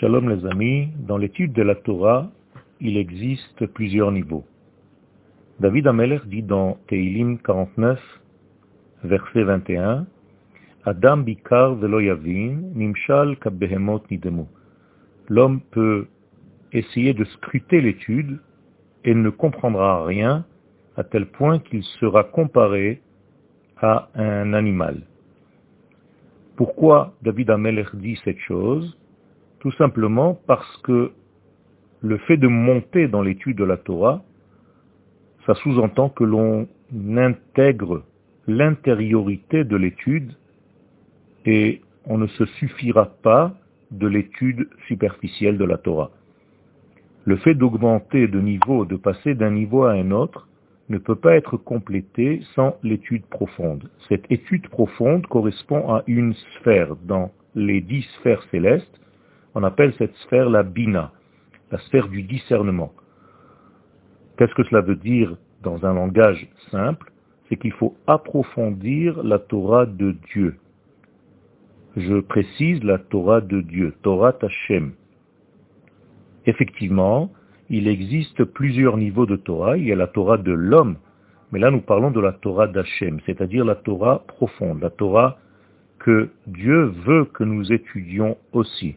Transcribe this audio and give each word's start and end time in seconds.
Shalom 0.00 0.28
les 0.28 0.44
amis, 0.46 0.88
dans 1.06 1.18
l'étude 1.18 1.52
de 1.52 1.62
la 1.62 1.76
Torah, 1.76 2.28
il 2.80 2.96
existe 2.96 3.64
plusieurs 3.66 4.10
niveaux. 4.10 4.44
David 5.60 5.86
Ameler 5.86 6.18
dit 6.26 6.42
dans 6.42 6.78
Teilim 6.88 7.38
49, 7.38 8.00
verset 9.04 9.44
21, 9.44 10.04
Adam 10.84 11.18
bikar 11.18 11.76
velo 11.76 12.00
yavin, 12.00 12.72
nimshal 12.74 13.36
kabehemot 13.36 14.02
nidemu. 14.10 14.46
L'homme 15.28 15.60
peut 15.70 16.08
essayer 16.72 17.14
de 17.14 17.24
scruter 17.24 17.80
l'étude 17.80 18.40
et 19.04 19.14
ne 19.14 19.30
comprendra 19.30 20.04
rien 20.04 20.44
à 20.96 21.04
tel 21.04 21.26
point 21.26 21.60
qu'il 21.60 21.84
sera 22.00 22.24
comparé 22.24 23.00
à 23.80 24.08
un 24.16 24.54
animal. 24.54 25.02
Pourquoi 26.56 27.14
David 27.22 27.50
Ameler 27.50 27.86
dit 27.94 28.18
cette 28.24 28.40
chose? 28.40 28.98
Tout 29.64 29.72
simplement 29.72 30.38
parce 30.46 30.76
que 30.82 31.12
le 32.02 32.18
fait 32.18 32.36
de 32.36 32.48
monter 32.48 33.08
dans 33.08 33.22
l'étude 33.22 33.56
de 33.56 33.64
la 33.64 33.78
Torah, 33.78 34.22
ça 35.46 35.54
sous-entend 35.54 36.10
que 36.10 36.22
l'on 36.22 36.68
intègre 37.16 38.04
l'intériorité 38.46 39.64
de 39.64 39.76
l'étude 39.76 40.34
et 41.46 41.80
on 42.04 42.18
ne 42.18 42.26
se 42.26 42.44
suffira 42.44 43.06
pas 43.06 43.54
de 43.90 44.06
l'étude 44.06 44.68
superficielle 44.86 45.56
de 45.56 45.64
la 45.64 45.78
Torah. 45.78 46.10
Le 47.24 47.36
fait 47.36 47.54
d'augmenter 47.54 48.28
de 48.28 48.40
niveau, 48.40 48.84
de 48.84 48.96
passer 48.96 49.34
d'un 49.34 49.52
niveau 49.52 49.84
à 49.84 49.92
un 49.92 50.10
autre, 50.10 50.46
ne 50.90 50.98
peut 50.98 51.16
pas 51.16 51.36
être 51.36 51.56
complété 51.56 52.42
sans 52.54 52.76
l'étude 52.82 53.24
profonde. 53.24 53.88
Cette 54.10 54.30
étude 54.30 54.68
profonde 54.68 55.26
correspond 55.26 55.88
à 55.88 56.02
une 56.06 56.34
sphère. 56.34 56.96
Dans 56.96 57.32
les 57.54 57.80
dix 57.80 58.02
sphères 58.20 58.42
célestes, 58.50 59.00
on 59.54 59.62
appelle 59.62 59.94
cette 59.98 60.14
sphère 60.16 60.50
la 60.50 60.62
bina, 60.62 61.12
la 61.70 61.78
sphère 61.78 62.08
du 62.08 62.22
discernement. 62.22 62.92
Qu'est-ce 64.36 64.54
que 64.54 64.64
cela 64.64 64.80
veut 64.80 64.96
dire 64.96 65.36
dans 65.62 65.84
un 65.86 65.94
langage 65.94 66.48
simple? 66.70 67.12
C'est 67.48 67.56
qu'il 67.56 67.72
faut 67.72 67.96
approfondir 68.06 69.22
la 69.22 69.38
Torah 69.38 69.86
de 69.86 70.12
Dieu. 70.32 70.56
Je 71.96 72.20
précise 72.20 72.82
la 72.82 72.98
Torah 72.98 73.40
de 73.40 73.60
Dieu, 73.60 73.94
Torah 74.02 74.32
Tashem. 74.32 74.92
Effectivement, 76.46 77.30
il 77.70 77.86
existe 77.86 78.44
plusieurs 78.44 78.96
niveaux 78.96 79.26
de 79.26 79.36
Torah. 79.36 79.76
Il 79.76 79.86
y 79.86 79.92
a 79.92 79.96
la 79.96 80.08
Torah 80.08 80.36
de 80.36 80.52
l'homme, 80.52 80.96
mais 81.52 81.58
là 81.58 81.70
nous 81.70 81.80
parlons 81.80 82.10
de 82.10 82.20
la 82.20 82.32
Torah 82.32 82.66
d'Hachem, 82.66 83.20
c'est-à-dire 83.26 83.64
la 83.64 83.76
Torah 83.76 84.24
profonde, 84.26 84.82
la 84.82 84.90
Torah 84.90 85.38
que 85.98 86.28
Dieu 86.46 86.92
veut 87.06 87.24
que 87.26 87.44
nous 87.44 87.72
étudions 87.72 88.36
aussi. 88.52 88.96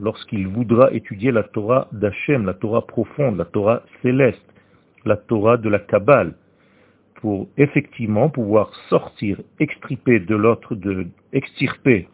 Lorsqu'il 0.00 0.48
voudra 0.48 0.92
étudier 0.92 1.32
la 1.32 1.42
Torah 1.42 1.88
d'Hachem, 1.92 2.44
la 2.44 2.54
Torah 2.54 2.86
profonde, 2.86 3.38
la 3.38 3.44
Torah 3.44 3.82
céleste, 4.02 4.44
la 5.04 5.16
Torah 5.16 5.56
de 5.56 5.68
la 5.68 5.78
Kabbale, 5.78 6.34
pour 7.16 7.48
effectivement 7.56 8.28
pouvoir 8.28 8.72
sortir, 8.88 9.40
extirper 9.58 10.20
de 10.20 10.36
l'autre, 10.36 10.74
de 10.74 11.06
extirper 11.32 12.08